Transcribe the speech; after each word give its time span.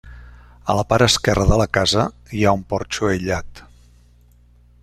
A 0.73 0.75
la 0.77 0.85
part 0.93 1.05
esquerra 1.07 1.45
de 1.51 1.59
la 1.63 1.69
casa 1.79 2.07
hi 2.39 2.43
ha 2.53 2.57
un 2.61 2.67
porxo 2.75 3.11
aïllat. 3.13 3.63